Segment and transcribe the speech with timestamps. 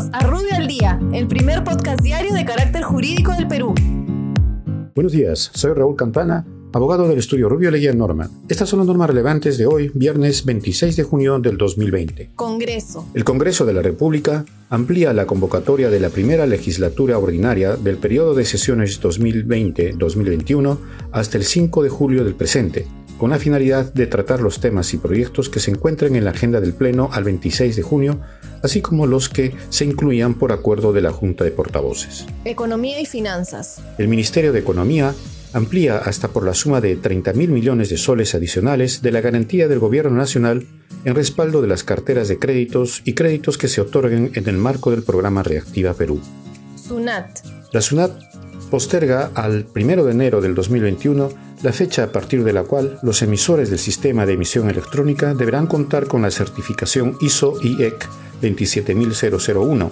[0.00, 3.74] Bienvenidos a Rubio al Día, el primer podcast diario de carácter jurídico del Perú.
[4.94, 8.30] Buenos días, soy Raúl Campana, abogado del estudio Rubio Leguía Norma.
[8.48, 12.30] Estas son las normas relevantes de hoy, viernes 26 de junio del 2020.
[12.34, 13.06] Congreso.
[13.12, 18.34] El Congreso de la República amplía la convocatoria de la primera legislatura ordinaria del periodo
[18.34, 20.78] de sesiones 2020-2021
[21.12, 22.86] hasta el 5 de julio del presente,
[23.18, 26.58] con la finalidad de tratar los temas y proyectos que se encuentren en la agenda
[26.62, 28.20] del Pleno al 26 de junio,
[28.62, 32.26] así como los que se incluían por acuerdo de la Junta de Portavoces.
[32.44, 33.80] Economía y finanzas.
[33.98, 35.14] El Ministerio de Economía
[35.52, 39.68] amplía hasta por la suma de 30 mil millones de soles adicionales de la garantía
[39.68, 40.66] del Gobierno Nacional
[41.04, 44.90] en respaldo de las carteras de créditos y créditos que se otorguen en el marco
[44.90, 46.20] del programa Reactiva Perú.
[46.76, 47.40] SUNAT.
[47.72, 48.12] La SUNAT
[48.70, 51.30] posterga al 1 de enero del 2021
[51.62, 55.66] la fecha a partir de la cual los emisores del sistema de emisión electrónica deberán
[55.66, 58.08] contar con la certificación ISO-IEC
[58.40, 59.90] 27001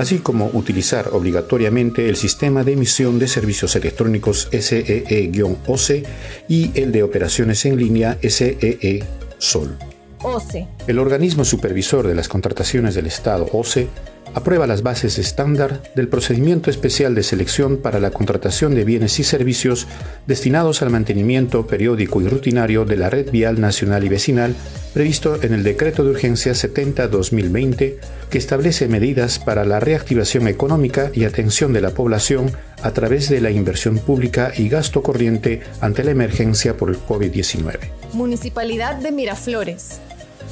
[0.00, 6.04] así como utilizar obligatoriamente el sistema de emisión de servicios electrónicos SEE-OCE
[6.48, 9.76] y el de operaciones en línea SEE-SOL.
[10.22, 10.68] OCE.
[10.86, 13.88] El organismo supervisor de las contrataciones del Estado, OCE,
[14.34, 19.24] aprueba las bases estándar del procedimiento especial de selección para la contratación de bienes y
[19.24, 19.86] servicios
[20.26, 24.54] destinados al mantenimiento periódico y rutinario de la red vial nacional y vecinal
[24.94, 27.96] previsto en el Decreto de Urgencia 70-2020
[28.30, 33.40] que establece medidas para la reactivación económica y atención de la población a través de
[33.40, 37.78] la inversión pública y gasto corriente ante la emergencia por el COVID-19.
[38.12, 40.00] Municipalidad de Miraflores.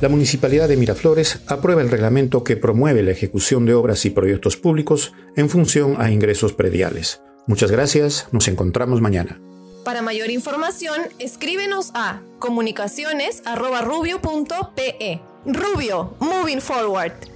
[0.00, 4.56] La Municipalidad de Miraflores aprueba el reglamento que promueve la ejecución de obras y proyectos
[4.56, 7.20] públicos en función a ingresos prediales.
[7.46, 9.38] Muchas gracias, nos encontramos mañana.
[9.84, 15.20] Para mayor información, escríbenos a comunicaciones.rubio.pe.
[15.44, 17.29] Rubio, moving forward.